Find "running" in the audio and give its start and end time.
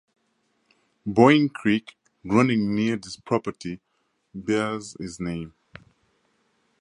2.25-2.73